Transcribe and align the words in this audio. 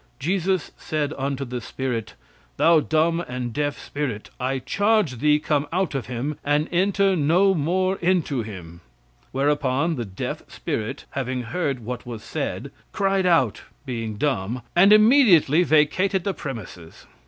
"Jesus 0.19 0.71
said 0.79 1.13
unto 1.15 1.45
the 1.45 1.61
spirit: 1.61 2.15
'Thou 2.57 2.79
dumb 2.79 3.23
and 3.27 3.53
deaf 3.53 3.77
spirit. 3.77 4.31
I 4.39 4.57
charge 4.57 5.19
thee 5.19 5.37
come 5.37 5.67
out 5.71 5.93
of 5.93 6.07
him, 6.07 6.39
and 6.43 6.67
enter 6.71 7.15
no 7.15 7.53
more 7.53 7.97
into 7.97 8.41
him.'" 8.41 8.81
Whereupon, 9.31 9.97
the 9.97 10.05
deaf 10.05 10.41
spirit 10.51 11.05
having 11.11 11.43
heard 11.43 11.81
what 11.81 12.03
was 12.03 12.23
said, 12.23 12.71
cried 12.91 13.27
out 13.27 13.61
(being 13.85 14.15
dumb) 14.15 14.63
and 14.75 14.91
immediately 14.91 15.61
vacated 15.61 16.23
the 16.23 16.33
premises. 16.33 17.05